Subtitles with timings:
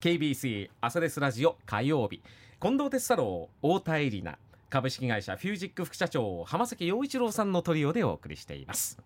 [0.00, 2.22] KBC 朝ですラジオ火曜日。
[2.62, 4.38] 近藤哲太郎太田恵里奈。
[4.70, 8.96] 株式会社フュージック副社長浜崎陽一郎さんのトリオでお送りしています。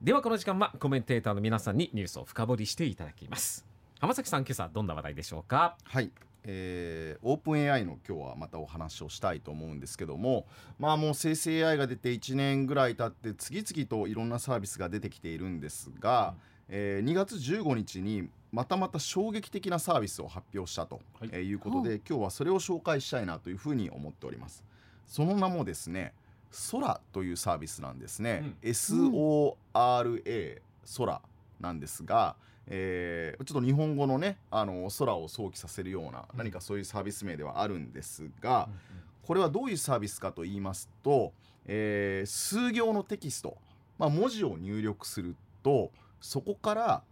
[0.00, 3.66] ではこの時間はコメンテーターの皆さんにニュースを深掘りしていただきます。
[3.98, 5.76] 浜崎さん今朝どんな話題でしょうか？
[5.82, 6.12] はい、
[6.44, 10.46] えー、オープン AI の今日はまたお話をしたいと思うんですけども
[10.78, 16.36] まあもう生成 AI が出て1年ぐらい経って次々といろんなサービスが出てきているんですが、
[16.68, 21.28] えー2月15日にまたまた衝撃的なサービスを発表したと、はい。
[21.28, 24.62] いえーいうことで今日はそれを紹介したいなというふうに思っております。
[25.08, 26.14] その名もですね
[26.70, 30.60] 空というサービスなんですね、SORA
[30.96, 31.20] 空
[31.60, 32.36] なんですが、
[32.68, 38.68] えーちょっと日本語のねあの空を想起させるような何かそういうサービス名ではあるんですが、
[39.26, 41.32] これはどういうサービスかと言いますと、
[41.66, 43.56] えー数行のテキスト、
[43.98, 45.34] まあ、文字を入力する
[45.64, 45.90] と
[46.20, 47.02] そこから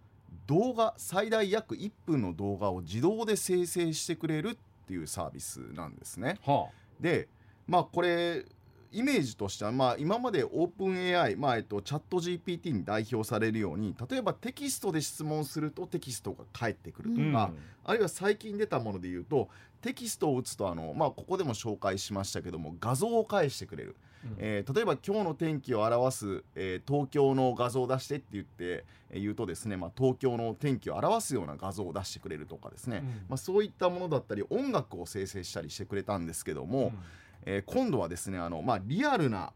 [0.47, 6.39] 動画最大約1分の動画を自動で生成してくれるっていうサービスなんですね。
[6.45, 6.69] は
[7.01, 7.29] で
[7.67, 8.45] まあこれ
[8.93, 17.53] イメージとしては、まあ、今までオープン AI、まあえっと、チャット GPT に代表されるように例えばテキストで質問するとテキストが返ってくるとあ、か、
[17.85, 19.49] あるいは最近出たもので言うと
[19.81, 24.35] テキストを打つとあの、まあ、ここでも紹介しましたけども画像を返してくれる、うん。
[24.39, 33.07] えー例えば今日の天気を表す、えー東京の画像を出してって言って、えー言うとですね、まあ、東京の天気を表すような画像を出してくれるとかですね、うん。
[33.29, 36.93] まあ、そういったものだったり音楽を生成したりしてくれたんですけども、
[37.45, 39.53] えー今度はですねあの、まあ、リアルな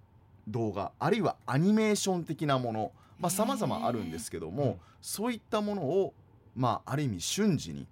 [0.48, 2.92] 動画あるいはアニメーション的なもの
[3.30, 4.74] さまざ、まあるんですけども、うん。
[5.00, 6.12] そういったものを、
[6.54, 7.86] まあ、ある意味瞬時に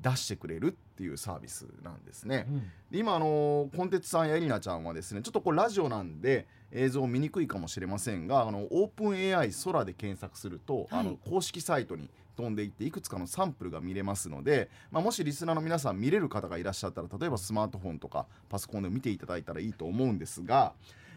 [0.00, 2.46] 出してくれるっていうサービスなんですね。
[2.48, 20.72] うんで今あのコンテンツさんやエリナちゃんはですねちょっとこれラジオなんで映像見にくいかもしれませんがあのオープン AI 空で検索すると、はいあの公式サイトに飛んでいっていくつかのサンプルが見れますので、まあ、もしリスナーの皆さん見れる方がいらっしゃったら例えばスマートフォンとかパソコンで見ていただいたらいいと思うんですが、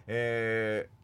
[0.07, 1.00] えー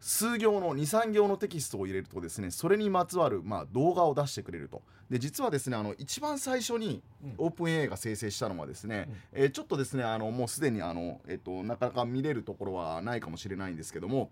[0.00, 4.82] 数行の23行のテキストを入れるとですねそれにまつわる、まあ、動画を出してくれると。
[5.10, 7.34] で実はですねあの一番最初にうん。
[7.38, 14.30] オープン AI が生成したのはですね、えーちょっとですねあのもうすでにあの、えっとなかなか見れるところはないかもしれないんですけども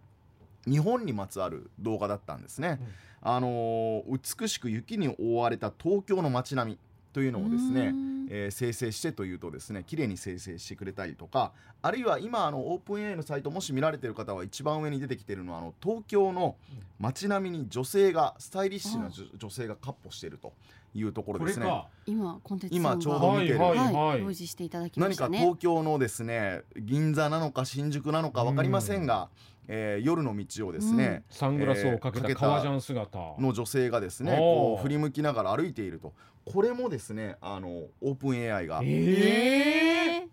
[0.67, 2.81] 日本にまつわる動画だったんですね、
[3.23, 6.79] あのー美しく雪に覆われた東京の街並み
[7.13, 7.93] というのをですね、
[8.31, 11.53] えー生成してというとですね綺麗に生成してくれたりとか
[11.83, 16.57] あるいは今あのオープン AI のサイトもし見られてる方は一番上に出てきてるのはあの東京の
[16.99, 20.53] 街並みに女性がスタイリッシュな女女性がカッ歩していると
[20.95, 21.67] いうところですね。
[22.07, 25.39] 今コンテンツ今ちょうど見てるはいはいはい表示していただきま何かしたね。
[25.41, 29.29] 東京のですね銀座なのか新宿なのか分かりませんが、
[29.69, 33.19] えー夜の道をですね、サングラスをかけたた革ジャン姿。
[33.39, 36.13] の女性がですねこう振り向きながら歩いていると。
[36.45, 38.81] これもですねあのオープン AI が。
[38.83, 40.29] えええ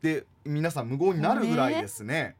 [0.00, 2.36] で皆さん無言になるぐらいですね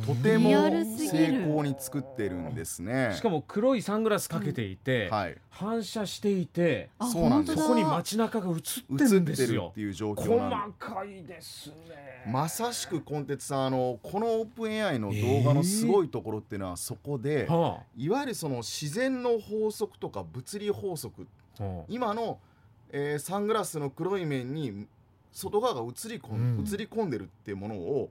[0.00, 3.12] とても成功に作ってるんですね。
[3.14, 5.36] しかも黒いサングラスかけていて、はい。
[5.50, 7.58] 反射していてあそうなんです。
[7.58, 8.62] そこに街中が映って
[8.94, 9.68] 映るんってるですよ。
[9.72, 12.24] っていう状況細なんでかいですね。
[12.26, 21.26] まさしくコンテンツさんあのこのオープン AI の動画のすごいところっていうのはそこで、はいわゆるその自然の法則とか物理法則
[21.60, 21.64] あ。
[21.64, 22.38] は今の、
[22.90, 24.86] えーサングラスの黒い面に
[25.32, 26.64] 外側が映り込ん、うん。
[26.66, 28.10] 映り込んでるっていうものを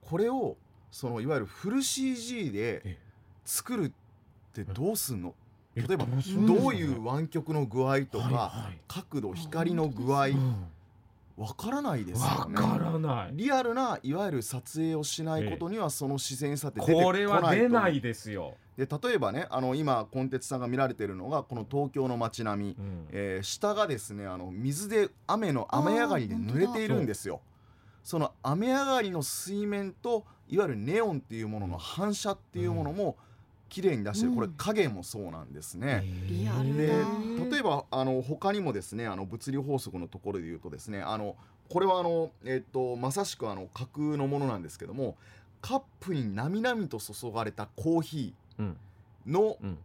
[0.00, 0.56] これを
[0.92, 2.98] そのいわゆるフル CG でえ
[3.44, 3.92] 作るっ
[4.54, 5.34] てどうすんの？
[5.74, 5.82] え。
[5.82, 10.66] 例えばどういう湾曲の具合とか、角度光の具合うん。
[11.34, 12.54] わからないですよわね。
[12.54, 13.30] からない。
[13.32, 17.06] リアルないわゆる撮影をしないことにはその自然さって出てこないと。
[17.06, 23.06] これは出ないですよ、で例えばねあの今コンテンツさんが見られてるのがこの東京の街並み、うん。
[23.10, 27.40] えー下がですねあの水で雨の雨上がりで濡れているんですよ。
[28.04, 33.16] その雨上がりの水面といわゆるネオンっていうものの反射っていうものも
[33.70, 34.36] 綺麗に出してる、うん。
[34.36, 36.04] これ影もそうなんですね。
[36.28, 41.36] でだ例えばあの他にもですねあの物理法則のところで言うとですねあの
[41.70, 45.16] これはあの、えっとまさしくあの架空のものなんですけども
[45.62, 48.76] カップになみなみと注がれたコーヒうん。
[49.26, 49.78] ーのうん。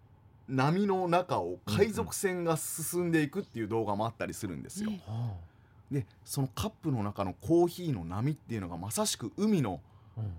[0.49, 4.91] 波の中を海賊船が進んでいくっていう動画もあったりするんですよ。
[5.91, 9.81] でそのカップの中のコーヒーの波っていうのがまさしく海の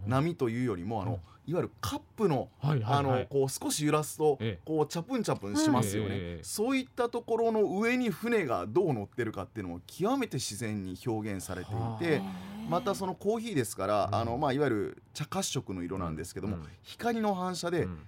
[0.07, 4.63] 波というよりもあのいわゆるカップのあのはいこう少し揺らすとええ。
[4.65, 12.21] こうチャプンチャプンしますよね、そういったところの上に船がどう乗ってるかっていうのも極めて自然に表現されていて
[12.69, 14.15] またそのコーヒーですから、うん。
[14.15, 16.63] あのまあ、いわゆる茶褐色の色なんですけども、うん。
[16.83, 17.99] 光の反射でうん。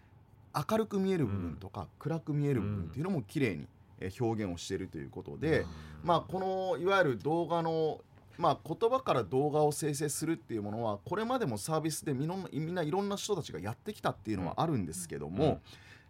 [0.71, 3.67] 明るく見える部分とか、暗く見える部分っていうのも綺麗に、
[4.01, 5.67] えー表現をしているということで、
[6.03, 8.01] まあ、このいわゆる動画の
[8.41, 15.61] まあ、言葉から動画を生成するっていうものはこれまでもサービスでみんなみんないろんな人たちがやってきたっていうのはあるんですけども、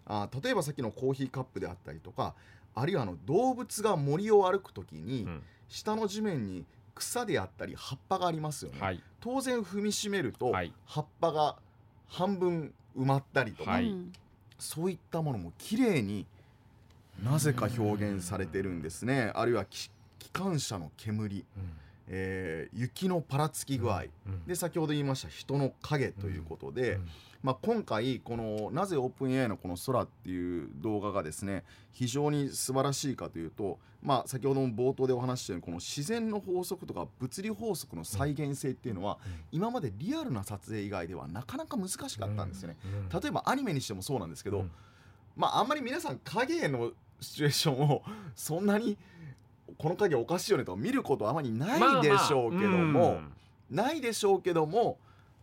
[0.06, 2.34] あ例えばさっきのコーヒーカップであったりとか
[2.74, 5.42] あるいはあの動物が森を歩く時に、うん。
[5.68, 9.02] 下の地面に草であったり葉っぱがありますよね、はい。
[9.20, 10.72] 当然踏みしめると、はい。
[10.84, 11.56] 葉っぱが
[12.08, 13.88] 半分埋まったりとか、はい。
[13.88, 14.12] うん。
[14.58, 16.26] そういったものも綺麗に
[17.24, 19.30] なぜか表現されてるんですね。
[19.34, 21.44] あるいはき機関車の煙、
[22.10, 27.08] えー雪のぱらつき具合、うんで先ほど言いました人の影ということで、うん
[27.42, 39.18] まあ、今回このなぜオープン AI のこの空っていう動画がですね非常に素晴らしいかというと、まあ、先ほども冒頭でお話ししたようにこの自然の法則とか物理法則の再現性っていうのは、
[39.50, 42.76] 今までリアルな撮影以外ではなかなか難しかったんですよね。
[42.84, 43.20] うん。
[43.20, 44.70] 例えばアニメにしてもそうなんですけど、うん。
[45.36, 48.02] まああんまり皆さん影のシチュエーションを
[48.34, 48.96] そんなに
[49.80, 53.20] この影おかしいよねと見ることはあまりないでしょうけども、
[53.70, 54.98] ないでしょうけども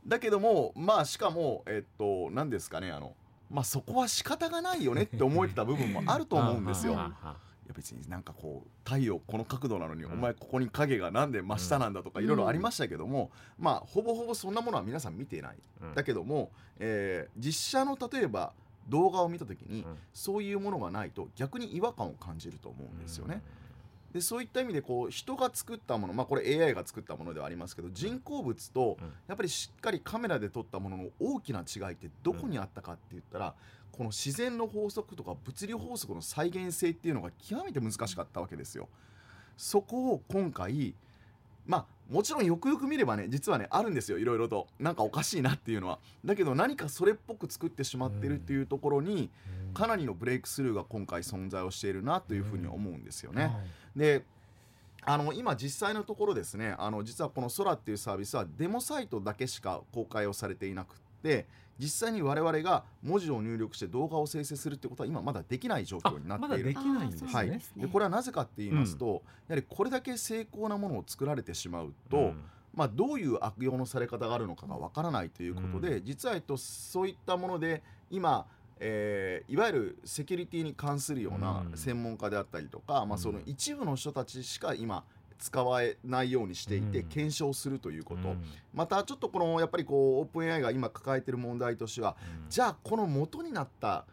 [0.05, 3.13] だけどもまあしかもえっと何ですかねあの
[3.49, 6.93] まあそこは仕方がないよねって思えてた部分もあると思うんですよ。
[6.93, 7.11] は
[7.65, 15.55] いや別になんかこう太陽この角度なのに、うんお前ここに影がなんで真下なんだとかうんいろいろありましたけども、まあほぼほぼそんなものは皆さん見ていない。
[15.81, 18.53] うんだけども、えー実写の例えば
[18.87, 23.41] 動画を見た時に、うんそういうものがないと逆に違和感を感じると思うんですよね。
[24.13, 33.54] でそういった意味でこう人が作ったものまあこれ AI が作ったものではありますけど人工物とうんやっぱりしっかりカメラで撮ったものの大きな違いってどこにあったかって言ったら、
[33.92, 38.88] この自然の法則とか物理法則の再現性っていうのが極めて難しかったわけですよ。
[39.57, 40.94] そこを今回
[41.67, 44.67] まあもちろんよくよく見ればね実はねあるんですよいろいろと。
[44.79, 45.99] なんかおかしいなっていうのは。
[46.25, 49.29] だけど何かそれっぽく作ってしまってるっていうところに
[49.67, 49.73] うん。
[49.73, 53.43] かなりのブレイクスルーが今回存在をしているなというふうに思うんですよね。
[53.43, 53.53] はい
[53.97, 54.23] で
[55.09, 61.47] あの今実際のところですねあの実はこの空っていうサービスはデモサイトだけしか公開をされていなくって
[61.79, 66.73] 実際に我々が文字を入力して動画を生成するってことは今まだできない状あ況になまっている。
[66.73, 67.31] だできないんですね。
[67.31, 67.49] はい。
[67.49, 72.43] でこれはなぜかって言いますと、やはりこれだけ精巧なものを作られてしまうと、うん。
[72.73, 77.81] まあ、どういう悪用のされ方があるのかがわからないということで、実は、えっと、そういったもので
[78.11, 78.45] 今、
[78.79, 81.77] えーいわゆるセキュリティに関するようなうん。
[81.77, 83.43] 専門家であったりとか、まあ、そのうん。
[83.45, 85.03] 一部の人たちしか今
[85.39, 87.07] 使わないようにしていてうん。
[87.07, 88.43] 検証するということ、うん。
[88.73, 92.15] またちょっとこのやっぱりこうオープン AI が今抱えている問題としては
[92.49, 94.05] じゃあこの元になった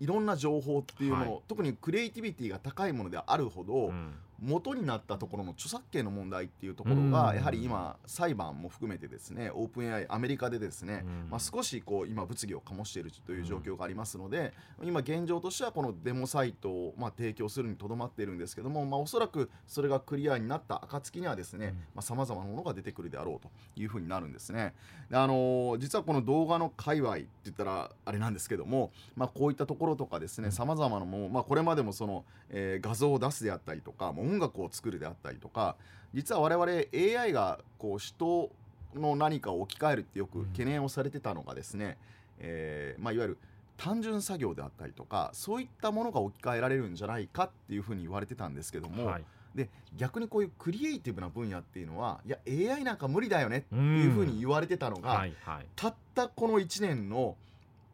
[0.00, 1.40] いろんな情報っていうもの、はい。
[1.48, 4.14] 特にクリエイティビティが高いものであるほど、うん
[4.44, 7.10] 元になったところの著作権の問題っていうところうん。
[7.10, 11.30] がやはり今裁判も含めてですねオープン AI アメリカでですね、うん。
[11.30, 14.52] まあ、少しこう今物議を醸しているという状況がありますので
[14.82, 24.74] 今現状としてはこのデモサイトをまあ提供するにとどまっているんですけどもまあおそらくそれがクリアになった暁にはですねさまざ、まなものが出てくるであろうというふうになるんですね。
[25.10, 35.76] であのー実はこの動画の界隈って言ったらあれなんですけども、まあ、こういったところとかですねさまざまなもの、まあ、これまでもその、えー画像を出すであったりとかもう音楽を作るであったりとか
[36.12, 38.50] 実は我々 AI がこう人
[38.94, 41.98] の何かを置き換えるってよく懸念をされてたのがですね、
[42.38, 43.38] えーまあ、いわゆる
[43.76, 49.24] 単純作業であったりとかそういったものが置き換えられるんじゃないかっていうふうに言われてたんですけども、はい。
[49.54, 52.38] で逆にこういうクリエイティブな分野っていうのはいや
[52.74, 55.66] AI なんか無理だよねっていうふうに言われてたのが、はいはい。
[55.76, 57.36] たったこの1年の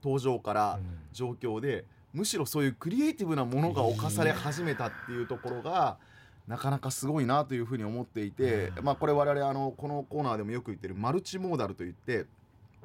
[0.02, 1.00] 登場からうん。
[1.12, 5.98] 状況で、むしろそういうクリエイティブなものが侵され始めたっていうところが
[6.50, 8.84] なかなかすごいなというふうに思っていて、うん。
[8.84, 12.26] まあ、これ我々あのこのコーナーでもよく言ってるマルチモーダルといって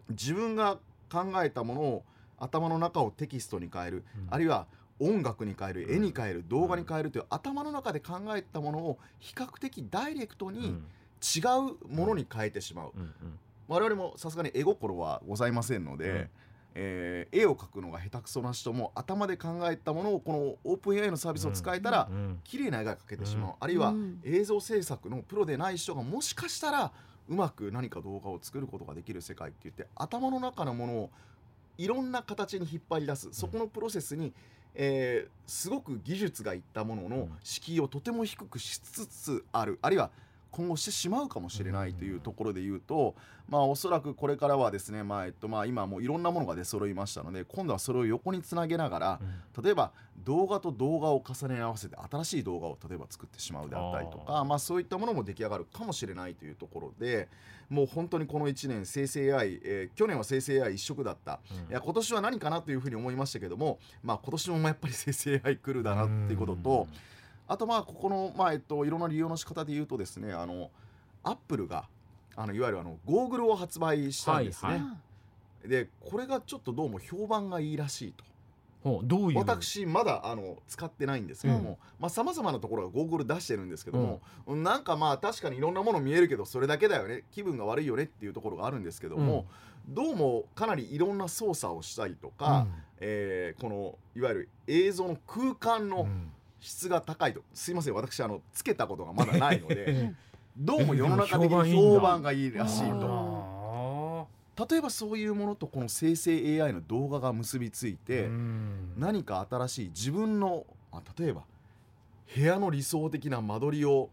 [0.10, 0.78] 自分が
[1.12, 2.04] 考えたものを
[2.38, 4.34] 頭の中をテキストに変える、うん。
[4.34, 4.68] あるいは
[5.00, 5.96] 音楽に変えるうん。
[5.96, 10.86] 絵に変える動画に変えるという頭の中で考えたものを比較的ダイレクトにうん。
[11.24, 11.40] 違
[11.90, 12.92] うものに変えてしまう。
[12.96, 13.02] うん。
[13.02, 13.40] うん。
[13.68, 16.30] 我々もさすがに絵心はございませんので、うん
[16.76, 23.54] えー絵を描くのが下手くそな人も頭で考えたものをこのオープン AI のサービスを使えたらうん綺麗な絵が描けてしまう、うん。
[23.60, 24.20] あるいはうん。
[24.24, 26.92] 映像制作のプロでない人がもしかしたら
[27.28, 31.10] うまく何か動画を作ることができる世界って言って頭の中のものを
[31.78, 33.30] いろんな形に引っ張り出す。
[33.32, 34.34] そこのプロセスに、
[34.76, 37.32] えーすごく技術がいったもののうん。
[37.44, 39.80] 敷居をとても低くしつつある。
[39.82, 40.12] あるいは
[40.56, 43.14] 今後してしまうかもしれないというところで言うと、
[43.50, 49.20] まあおそらくこれからはですね、まあえっとまあ、今もういろんなものが出揃いましたので今度はそれを横につなげながら
[49.62, 49.92] 例えば
[50.24, 57.28] 動画と動画を重ね合わせて新しい動画を例えば作ってしまうであったりとかまあ、そういったものも出来上がるかもしれないというところで
[57.70, 61.72] もう本当にこの1年生成 AI、えー去年は生成 AI 一色だった、うん。
[61.72, 66.88] いや今年は何かなというふうに思いましたけども、まあ、今年もやっぱり生成 AI 来るだなっていうことと、
[67.48, 70.72] あとまあここの、まあえっと、いろんな利用の仕方で言うとですねあの
[71.24, 71.86] アップルが
[72.36, 74.82] あのいわゆるあのゴーグルを発売したんですね、はい
[75.68, 78.24] でこれがちょっとどうも評判がいいらしいと。
[79.04, 87.24] どういう私まだあの使ってないんですけどもさまざ、まなところがゴーグル出してるんですけども、なんかまあ確かにいろんなもの見えるけどそれだけだよね。
[87.32, 89.48] 気分が悪いよねっていうところがあるんですけども、
[89.90, 92.68] どうもかなりいろんな操作をしたりとか、
[93.00, 96.32] えーこのいわゆる映像の空間のうん
[96.66, 97.42] 質が高いと。
[97.54, 97.94] すいません。
[97.94, 100.14] 私あのつけたことがまだないのでえ
[100.58, 104.26] どうも世の中的にえ評判がいいらしいえと。
[104.58, 108.94] あ例えばそういうものとこの生成 AI の動画が結びついーて、うん。
[108.98, 111.44] 何か新しい自分のあ例えば
[112.34, 114.10] 部屋の理想的な間取りを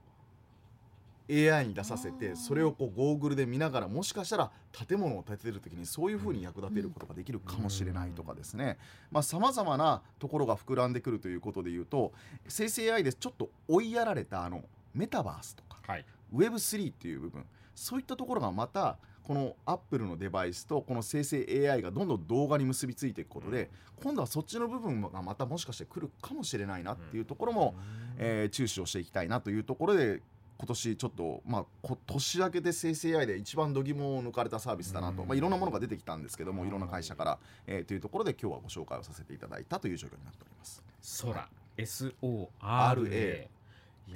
[1.32, 8.78] AI に出させてそれをこうゴーグルで見ながらもしかしたら建物を建てる時にそういうふうに役立てることができるかもしれないとかですね。
[9.22, 12.12] さまざ、まなところが膨らんでくるということでいうと
[12.48, 14.62] 生成 AI でちょっと追いやられたあの
[14.94, 16.04] メタバースとかはい。
[16.34, 17.44] Web3 っていう部分。
[17.74, 23.70] そういったところがまたこのアップルのデバイスとこの生成 AI がどんどん動画に結びついていくことで、
[24.02, 27.74] 今度はそっちの部分がまたもしかして来るかもしれないなっていうところも、
[28.18, 30.20] えー注視をしていきたいなというところで
[30.62, 35.28] 今年ちょっと、まあ、こ年明けで生成 AI で一番度肝を抜かれたサービスだなと、うん。
[35.28, 40.80] まあ、いろんなものが出てきたんですけどもいろんな会社から、えーというところで今日はご紹介をさせていただいたという状況になっております。
[41.24, 43.48] 空 SORA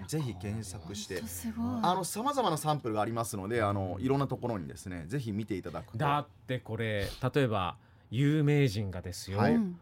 [0.07, 1.21] ぜひ検索して
[1.83, 5.99] あのさまざまなサンプルがありますのであのいろんなところにですねぜひ見ていただくと。
[5.99, 7.77] だってこれ例えば
[8.11, 9.55] 有名人がですよ、はい。
[9.55, 9.81] うん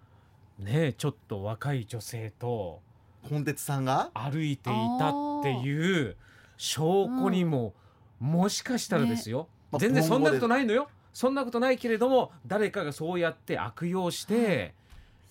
[0.61, 2.81] ねちょっと若い女性と
[3.29, 4.11] コンテツさんが？
[4.15, 6.17] 歩いていたっていう
[6.57, 7.75] 証拠にも、
[8.21, 10.89] もしかしたらですよ、まあ全然そんなことないのよ。
[11.13, 14.75] そんなことないけれども誰かがそうやって悪用して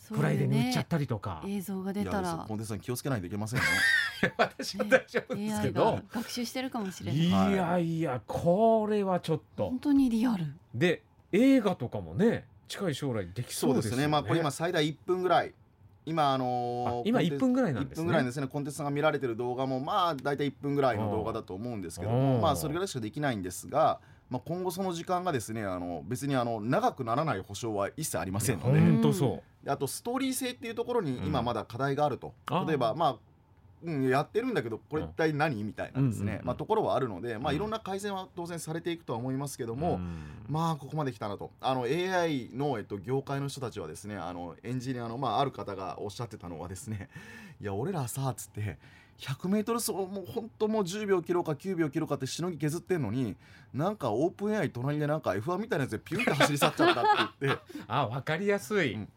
[0.08, 2.46] プライでね塗っちゃったりとか、映像が出たら。
[2.48, 3.66] コンテツさん気をつけないといけませんよ。
[4.38, 5.86] 私は大丈夫ですけど。
[5.96, 7.22] が、学習してるかもしれない。
[7.22, 9.70] いやいやこれはちょっと。
[9.70, 10.46] 本当にリアル。
[10.74, 13.82] で映画とかもね近い将来できそそううでよね。
[13.82, 14.08] ですすね。
[14.08, 15.54] まあこれ今最大1分ぐらい
[16.06, 18.48] 今あのーあ今コンテ1分ぐらいなんです1ね分ぐらいですね。
[18.48, 28.80] コンテンツが見られてる動画もまあ大体1分ぐらいの動画だと思うんですけどまあそれぐらいしかできないんですが、まあ、今後その時間がですねあの別にあの長くならない保証は一切ありませんので。
[29.66, 31.26] あとストーリー性っていうところにうん。
[31.28, 32.68] 今まだ課題があると、あー。
[32.68, 33.16] 例えばまあ
[33.84, 36.28] うん、やってるんだけどこれ一体何、みたいなですね、うん。
[36.28, 40.18] うんうんまあ、ところはあるので、まあ、うんいろんな改善は当然されていくとは思いますけどうも、ん。
[40.50, 41.52] まあここまで来たなと。
[41.62, 47.10] あの AI の、えっと、業界の人たちはですねあのエンジニアの、まあ、ある方がおっしゃってたのはですね
[47.62, 48.78] いや俺らさっつって
[49.20, 53.36] 100m 走もう本当もう10秒切ろうか9秒切ろうかってしのぎ削ってんのに
[53.74, 57.10] なんかオープン AI 隣でなんか F1 みたいなやつでピュンって走り去っちゃったって
[57.42, 57.64] 言って。
[57.88, 59.08] あわかりやすい、うん。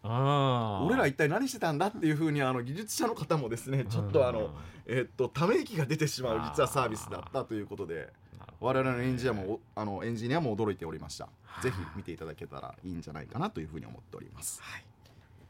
[0.87, 4.55] 俺ら一体何してたんだっていうふうにあの技術者の方もですねちょっとあの、
[4.87, 8.12] えっとため息が出てしまう実はサービスだったということで
[8.61, 11.29] 我々のエンジニアもおあのエンジニアも驚いておりました。
[11.62, 14.62] ぜひ見ていただけたらいいんじゃないかなというふうに思っております。
[14.62, 14.85] はい